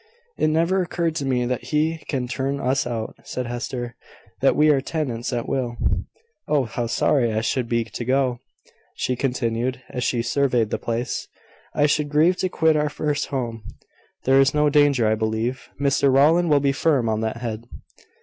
[0.35, 3.95] "It never occurred to me that he can turn us out," said Hester,
[4.41, 5.77] "that we are tenants at will.
[6.47, 6.63] Oh!
[6.63, 8.39] how sorry I should be to go!"
[8.95, 11.27] she continued, as she surveyed the place.
[11.75, 13.61] "I should grieve to quit our first home."
[14.23, 17.69] "There is no danger I believe: Mr Rowland will be firm on that head."